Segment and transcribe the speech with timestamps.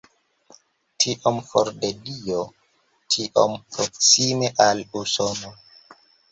[1.03, 2.41] Tiom for de Dio,
[3.17, 5.57] tiom proksime al Usono".